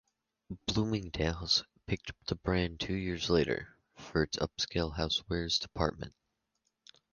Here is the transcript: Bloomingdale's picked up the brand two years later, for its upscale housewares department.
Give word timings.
Bloomingdale's 0.65 1.63
picked 1.85 2.09
up 2.09 2.15
the 2.25 2.33
brand 2.33 2.79
two 2.79 2.95
years 2.95 3.29
later, 3.29 3.77
for 3.97 4.23
its 4.23 4.35
upscale 4.39 4.97
housewares 4.97 5.59
department. 5.59 6.15